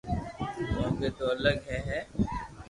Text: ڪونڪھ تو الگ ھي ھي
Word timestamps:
ڪونڪھ 0.75 1.05
تو 1.17 1.23
الگ 1.33 1.57
ھي 1.69 1.77
ھي 1.87 1.99